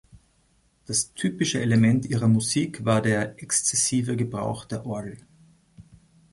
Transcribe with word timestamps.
Das 0.87 1.13
typische 1.13 1.61
Element 1.61 2.07
ihrer 2.07 2.27
Musik 2.27 2.85
war 2.85 3.03
der 3.03 3.39
„exzessive“ 3.39 4.17
Gebrauch 4.17 4.65
der 4.65 4.83
Orgel. 4.87 5.19